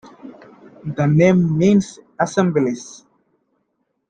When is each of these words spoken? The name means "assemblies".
The 0.83 1.05
name 1.05 1.55
means 1.59 1.99
"assemblies". 2.19 3.05